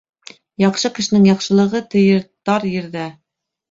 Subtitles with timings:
[0.63, 3.11] Яҡшы кешенең яҡшылығы тейер тар ерҙә